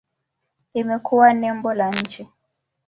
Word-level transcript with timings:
Imekuwa 0.73 1.33
nembo 1.33 1.73
la 1.73 1.89
nchi. 1.91 2.27